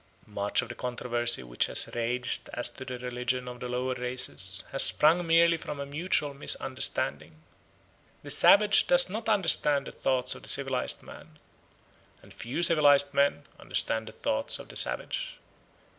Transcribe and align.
Much 0.25 0.63
of 0.63 0.69
the 0.69 0.73
controversy 0.73 1.43
which 1.43 1.67
has 1.67 1.87
raged 1.93 2.49
as 2.55 2.69
to 2.69 2.83
the 2.83 2.97
religion 2.97 3.47
of 3.47 3.59
the 3.59 3.69
lower 3.69 3.93
races 3.93 4.63
has 4.71 4.81
sprung 4.81 5.27
merely 5.27 5.57
from 5.57 5.79
a 5.79 5.85
mutual 5.85 6.33
misunderstanding. 6.33 7.35
The 8.23 8.31
savage 8.31 8.87
does 8.87 9.11
not 9.11 9.29
understand 9.29 9.85
the 9.85 9.91
thoughts 9.91 10.33
of 10.33 10.41
the 10.41 10.49
civilised 10.49 11.03
man, 11.03 11.37
and 12.23 12.33
few 12.33 12.63
civilised 12.63 13.13
men 13.13 13.43
understand 13.59 14.07
the 14.07 14.11
thoughts 14.11 14.57
of 14.57 14.69
the 14.69 14.75
savage. 14.75 15.37